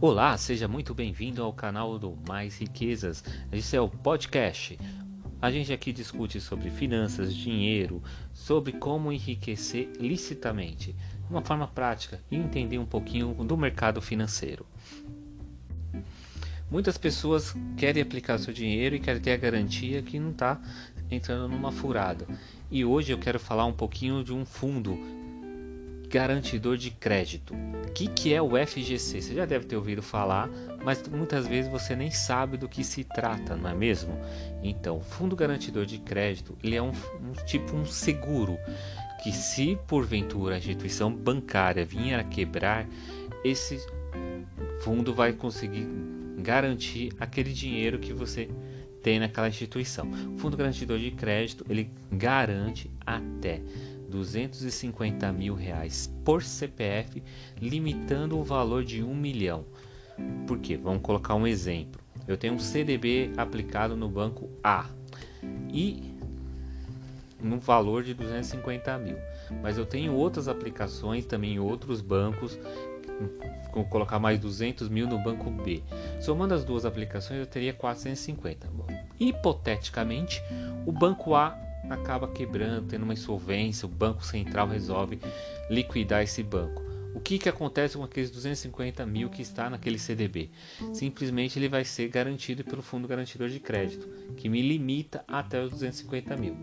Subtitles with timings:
[0.00, 3.24] Olá, seja muito bem-vindo ao canal do Mais Riquezas.
[3.50, 4.78] Esse é o podcast.
[5.42, 8.00] A gente aqui discute sobre finanças, dinheiro,
[8.32, 14.64] sobre como enriquecer licitamente, de uma forma prática e entender um pouquinho do mercado financeiro.
[16.70, 20.60] Muitas pessoas querem aplicar seu dinheiro e querem ter a garantia que não está
[21.10, 22.24] entrando numa furada.
[22.70, 24.96] E hoje eu quero falar um pouquinho de um fundo
[26.08, 27.54] garantidor de crédito.
[27.54, 29.20] O que, que é o FGC?
[29.20, 30.48] Você já deve ter ouvido falar,
[30.82, 34.18] mas muitas vezes você nem sabe do que se trata, não é mesmo?
[34.62, 38.58] Então, o Fundo Garantidor de Crédito ele é um, um tipo um seguro
[39.22, 42.86] que, se porventura a instituição bancária vier a quebrar,
[43.44, 43.78] esse
[44.80, 45.86] fundo vai conseguir
[46.38, 48.48] garantir aquele dinheiro que você
[49.02, 50.08] tem naquela instituição.
[50.34, 53.60] O Fundo Garantidor de Crédito ele garante até
[54.08, 57.22] 250 mil reais por CPF,
[57.60, 59.64] limitando o valor de um milhão.
[60.46, 60.76] Por quê?
[60.76, 62.00] Vamos colocar um exemplo.
[62.26, 64.86] Eu tenho um CDB aplicado no banco A
[65.72, 66.14] e
[67.40, 69.16] no valor de 250 mil,
[69.62, 72.58] mas eu tenho outras aplicações também em outros bancos
[73.72, 75.82] Vou colocar mais 200 mil no banco B.
[76.20, 78.66] Somando as duas aplicações, eu teria 450.
[78.68, 78.86] Bom,
[79.20, 80.42] hipoteticamente,
[80.86, 81.56] o banco A
[81.88, 85.18] acaba quebrando, tendo uma insolvência, o Banco Central resolve
[85.70, 86.82] liquidar esse banco.
[87.14, 90.50] O que, que acontece com aqueles 250 mil que está naquele CDB?
[90.92, 95.70] Simplesmente ele vai ser garantido pelo Fundo Garantidor de Crédito, que me limita até os
[95.70, 96.56] 250 mil.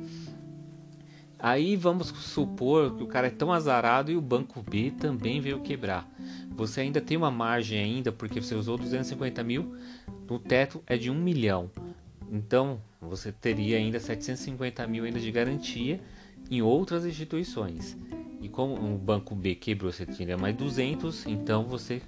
[1.37, 5.59] Aí vamos supor que o cara é tão azarado e o banco B também veio
[5.59, 6.09] quebrar.
[6.51, 9.75] Você ainda tem uma margem ainda porque você usou 250 mil,
[10.29, 11.69] o teto é de 1 milhão.
[12.31, 15.99] Então, você teria ainda 750 mil ainda de garantia
[16.49, 17.97] em outras instituições.
[18.41, 22.01] E como o banco B quebrou, você teria mais 200, então você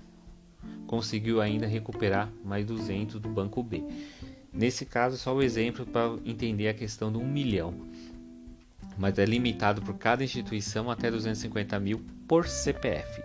[0.85, 3.83] conseguiu ainda recuperar mais 200 do banco B.
[4.53, 7.73] Nesse caso, só o exemplo para entender a questão do 1 milhão.
[8.97, 13.21] Mas é limitado por cada instituição até 250 mil por CPF.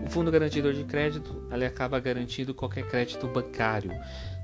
[0.00, 3.92] O Fundo Garantidor de Crédito ele acaba garantindo qualquer crédito bancário,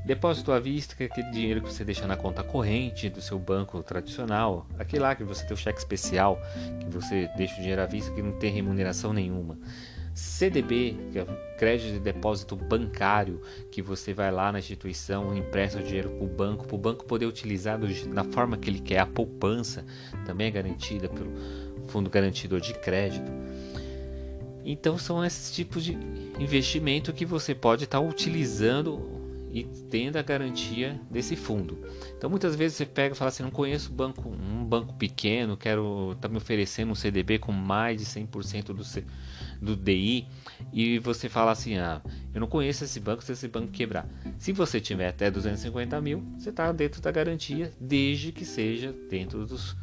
[0.05, 3.39] Depósito à vista, que é aquele dinheiro que você deixa na conta corrente do seu
[3.39, 6.41] banco tradicional, aquele lá que você tem o cheque especial,
[6.81, 9.59] que você deixa o dinheiro à vista que não tem remuneração nenhuma.
[10.19, 11.25] CDB, que é
[11.57, 13.41] crédito de depósito bancário,
[13.71, 17.05] que você vai lá na instituição, empresta o dinheiro para o banco, para o banco
[17.05, 18.99] poder utilizar da forma que ele quer.
[18.99, 19.85] A poupança
[20.27, 21.33] também é garantida pelo
[21.87, 23.31] Fundo Garantidor de Crédito.
[24.65, 25.97] Então são esses tipos de
[26.41, 29.18] investimento que você pode estar tá utilizando
[29.51, 31.79] e tendo a garantia desse fundo.
[32.17, 36.17] Então muitas vezes você pega e fala assim, não conheço banco, um banco pequeno, quero
[36.21, 39.05] tá me oferecendo um CDB com mais de 100% do, C,
[39.61, 40.27] do DI
[40.73, 42.03] e você fala assim, ah,
[42.35, 44.09] eu não conheço esse banco, se esse banco quebrar.
[44.39, 49.47] Se você tiver até 250 mil, você está dentro da garantia, desde que seja dentro
[49.47, 49.77] dos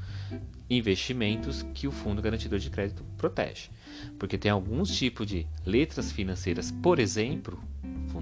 [0.69, 3.69] investimentos que o Fundo Garantidor de Crédito protege.
[4.17, 7.61] Porque tem alguns tipos de letras financeiras, por exemplo,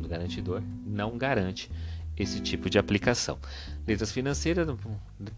[0.04, 1.72] fundo garantidor não garante
[2.18, 3.40] esse tipo de aplicação.
[3.88, 4.68] Letras financeiras,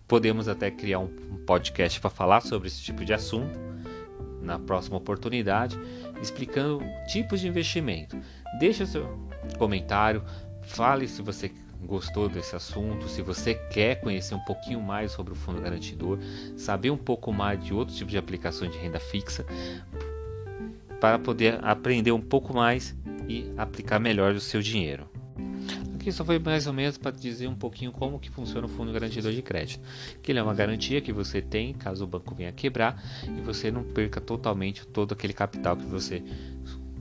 [0.08, 1.08] podemos até criar um
[1.46, 3.58] podcast para falar sobre esse tipo de assunto
[4.42, 5.80] na próxima oportunidade,
[6.22, 8.18] explicando tipos de investimento.
[8.60, 9.18] Deixe seu
[9.58, 10.24] comentário,
[10.64, 11.52] fale se você
[11.84, 16.20] gostou desse assunto, se você quer conhecer um pouquinho mais sobre o fundo garantidor,
[16.58, 19.46] saber um pouco mais de outros tipos de aplicações de renda fixa,
[21.00, 22.96] para poder aprender um pouco mais
[23.28, 25.10] e aplicar melhor o seu dinheiro.
[26.06, 28.94] Aqui só foi mais ou menos para dizer um pouquinho como que funciona o fundo
[28.94, 29.84] garantidor de crédito.
[30.22, 33.72] Que ele é uma garantia que você tem caso o banco venha quebrar e você
[33.72, 36.24] não perca totalmente todo aquele capital que você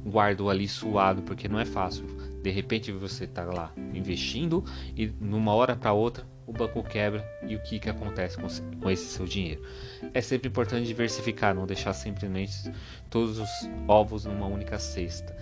[0.07, 2.07] guardou ali suado, porque não é fácil.
[2.43, 4.65] De repente você está lá investindo
[4.97, 8.49] e numa hora para outra o banco quebra e o que, que acontece com,
[8.81, 9.63] com esse seu dinheiro.
[10.15, 12.73] É sempre importante diversificar, não deixar simplesmente
[13.11, 13.49] todos os
[13.87, 15.37] ovos numa única cesta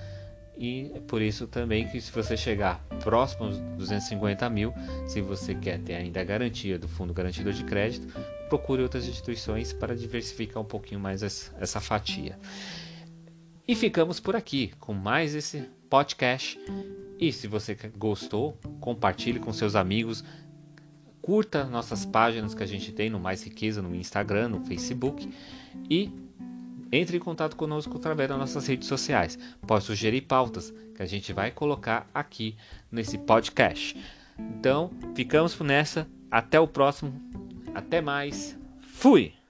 [0.63, 4.73] e por isso também que se você chegar próximo aos 250 mil,
[5.09, 8.07] se você quer ter ainda a garantia do fundo garantidor de crédito,
[8.49, 12.39] procure outras instituições para diversificar um pouquinho mais essa fatia.
[13.67, 16.61] E ficamos por aqui com mais esse podcast.
[17.19, 20.23] E se você gostou, compartilhe com seus amigos,
[21.21, 25.29] curta nossas páginas que a gente tem no Mais Riqueza no Instagram, no Facebook
[25.91, 26.09] e
[26.93, 29.39] entre em contato conosco através das nossas redes sociais.
[29.67, 32.55] Pode sugerir pautas que a gente vai colocar aqui
[32.91, 33.97] nesse podcast.
[34.39, 36.07] Então, ficamos nessa.
[36.31, 37.13] Até o próximo.
[37.75, 38.59] Até mais.
[38.81, 39.42] Fui!